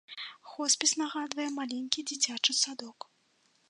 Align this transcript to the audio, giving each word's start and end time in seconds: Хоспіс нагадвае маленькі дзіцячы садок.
Хоспіс 0.53 0.91
нагадвае 1.03 1.47
маленькі 1.59 2.07
дзіцячы 2.13 2.61
садок. 2.65 2.99